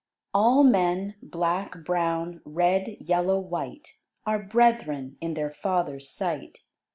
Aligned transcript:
ALL 0.33 0.63
men, 0.63 1.13
black, 1.21 1.85
brown, 1.85 2.41
red, 2.43 2.97
yellow, 2.99 3.37
white 3.39 3.99
Are 4.25 4.41
brethren 4.41 5.15
in 5.21 5.35
their 5.35 5.51
Father's 5.51 6.09
sight. 6.09 6.63